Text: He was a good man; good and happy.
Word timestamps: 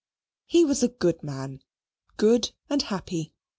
He 0.47 0.65
was 0.65 0.81
a 0.81 0.87
good 0.87 1.21
man; 1.21 1.59
good 2.17 2.53
and 2.71 2.81
happy. 2.81 3.35